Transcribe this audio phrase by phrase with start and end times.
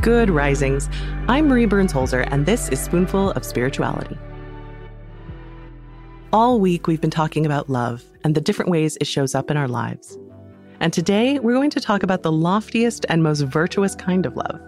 [0.00, 0.88] Good risings.
[1.26, 4.16] I'm Marie Burns Holzer, and this is Spoonful of Spirituality.
[6.32, 9.56] All week, we've been talking about love and the different ways it shows up in
[9.56, 10.16] our lives.
[10.78, 14.60] And today, we're going to talk about the loftiest and most virtuous kind of love.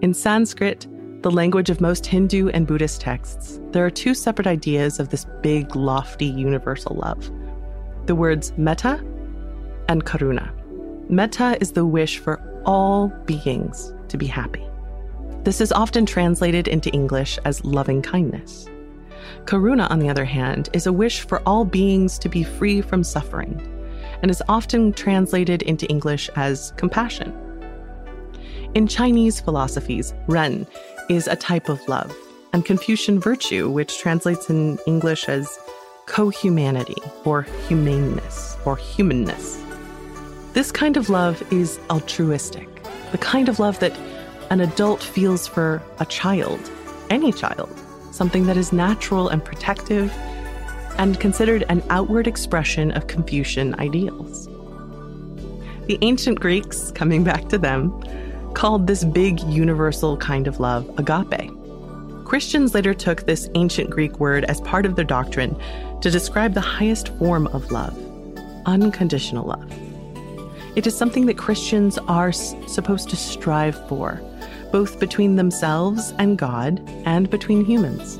[0.00, 0.86] In Sanskrit,
[1.22, 5.26] the language of most Hindu and Buddhist texts, there are two separate ideas of this
[5.42, 7.30] big, lofty, universal love
[8.06, 9.04] the words metta
[9.90, 10.50] and karuna.
[11.10, 14.66] Metta is the wish for all beings to be happy.
[15.44, 18.68] This is often translated into English as loving kindness.
[19.44, 23.02] Karuna, on the other hand, is a wish for all beings to be free from
[23.02, 23.60] suffering
[24.22, 27.32] and is often translated into English as compassion.
[28.74, 30.66] In Chinese philosophies, Ren
[31.08, 32.14] is a type of love,
[32.52, 35.58] and Confucian virtue, which translates in English as
[36.06, 39.60] co humanity or humaneness or humanness.
[40.52, 42.70] This kind of love is altruistic
[43.10, 43.96] the kind of love that
[44.50, 46.60] an adult feels for a child,
[47.08, 47.70] any child,
[48.12, 50.12] something that is natural and protective
[50.98, 54.48] and considered an outward expression of Confucian ideals.
[55.86, 57.92] The ancient Greeks, coming back to them,
[58.54, 61.50] called this big universal kind of love agape.
[62.24, 65.56] Christians later took this ancient Greek word as part of their doctrine
[66.00, 67.96] to describe the highest form of love
[68.66, 69.89] unconditional love.
[70.76, 74.20] It is something that Christians are supposed to strive for,
[74.70, 78.18] both between themselves and God and between humans.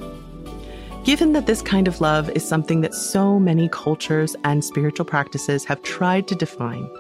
[1.04, 5.64] Given that this kind of love is something that so many cultures and spiritual practices
[5.64, 6.90] have tried to define,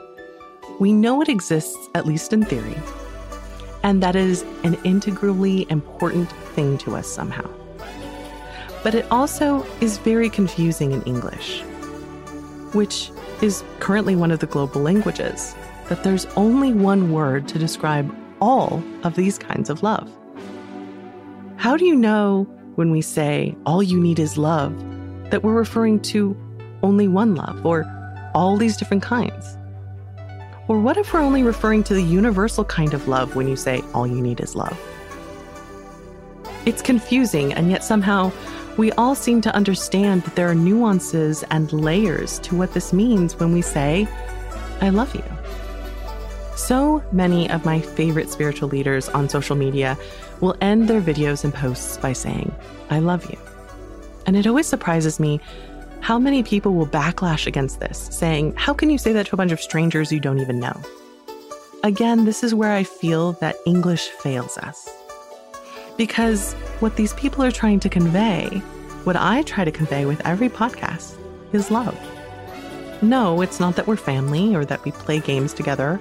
[0.78, 2.76] we know it exists, at least in theory,
[3.82, 7.48] and that is an integrally important thing to us somehow.
[8.82, 11.62] But it also is very confusing in English,
[12.74, 13.10] which
[13.42, 15.54] is currently one of the global languages,
[15.88, 20.10] that there's only one word to describe all of these kinds of love.
[21.56, 22.44] How do you know
[22.76, 24.74] when we say all you need is love
[25.30, 26.36] that we're referring to
[26.82, 27.84] only one love or
[28.34, 29.56] all these different kinds?
[30.68, 33.82] Or what if we're only referring to the universal kind of love when you say
[33.92, 34.78] all you need is love?
[36.64, 38.30] It's confusing, and yet somehow
[38.80, 43.38] we all seem to understand that there are nuances and layers to what this means
[43.38, 44.08] when we say,
[44.80, 45.24] I love you.
[46.56, 49.98] So many of my favorite spiritual leaders on social media
[50.40, 52.54] will end their videos and posts by saying,
[52.88, 53.38] I love you.
[54.24, 55.40] And it always surprises me
[56.00, 59.36] how many people will backlash against this, saying, How can you say that to a
[59.36, 60.80] bunch of strangers you don't even know?
[61.84, 64.88] Again, this is where I feel that English fails us.
[66.00, 68.46] Because what these people are trying to convey,
[69.04, 71.18] what I try to convey with every podcast,
[71.52, 71.94] is love.
[73.02, 76.00] No, it's not that we're family or that we play games together,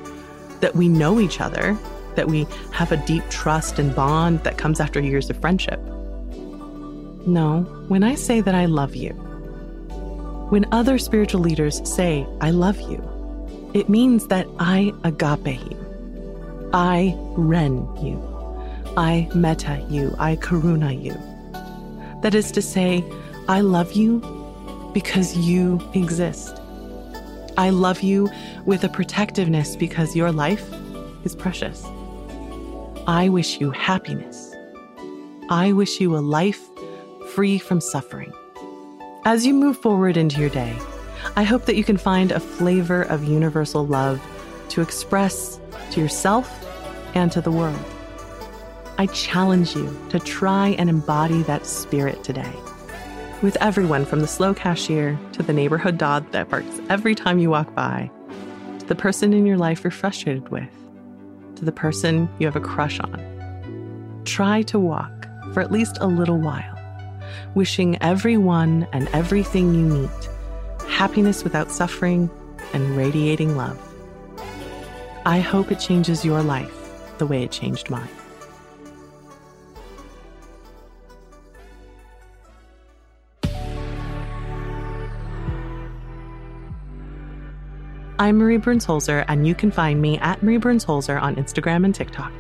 [0.61, 1.77] that we know each other,
[2.15, 5.81] that we have a deep trust and bond that comes after years of friendship.
[7.27, 9.09] No, when I say that I love you,
[10.49, 13.03] when other spiritual leaders say, I love you,
[13.73, 16.69] it means that I agape you.
[16.71, 18.28] I ren you.
[18.99, 20.13] I metta you.
[20.19, 21.13] I karuna you.
[22.21, 23.01] That is to say,
[23.47, 24.19] I love you
[24.93, 26.59] because you exist.
[27.57, 28.29] I love you
[28.65, 30.69] with a protectiveness because your life
[31.23, 31.85] is precious.
[33.07, 34.53] I wish you happiness.
[35.49, 36.61] I wish you a life
[37.29, 38.33] free from suffering.
[39.23, 40.75] As you move forward into your day,
[41.37, 44.21] I hope that you can find a flavor of universal love
[44.69, 45.57] to express
[45.91, 46.51] to yourself
[47.15, 47.79] and to the world.
[48.99, 52.53] I challenge you to try and embody that spirit today.
[53.41, 57.49] With everyone from the slow cashier to the neighborhood dog that barks every time you
[57.49, 58.11] walk by,
[58.79, 60.67] to the person in your life you're frustrated with,
[61.55, 64.21] to the person you have a crush on.
[64.25, 66.77] Try to walk for at least a little while,
[67.55, 70.29] wishing everyone and everything you meet
[70.89, 72.29] happiness without suffering
[72.73, 73.79] and radiating love.
[75.25, 76.75] I hope it changes your life
[77.17, 78.09] the way it changed mine.
[88.21, 91.85] I'm Marie Burns Holzer, and you can find me at Marie Burns Holzer on Instagram
[91.85, 92.33] and TikTok.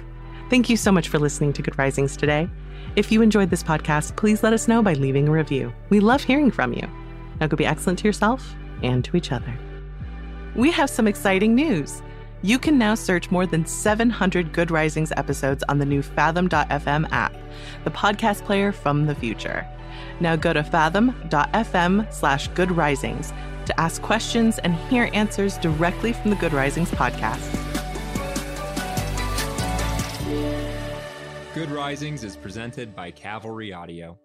[0.49, 2.49] Thank you so much for listening to Good Risings today.
[2.97, 5.71] If you enjoyed this podcast, please let us know by leaving a review.
[5.89, 6.85] We love hearing from you.
[7.39, 9.57] Now go be excellent to yourself and to each other.
[10.53, 12.01] We have some exciting news.
[12.41, 17.33] You can now search more than 700 Good Risings episodes on the new Fathom.fm app,
[17.85, 19.65] the podcast player from the future.
[20.19, 23.31] Now go to fathom.fm slash good risings
[23.69, 27.39] to ask questions and hear answers directly from the Good Risings podcast.
[31.55, 34.17] Good Risings is presented by Cavalry Audio.